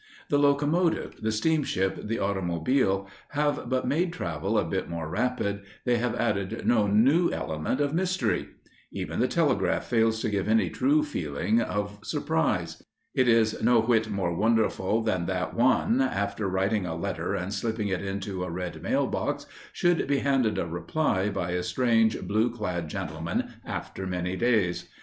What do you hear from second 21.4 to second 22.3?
a strange,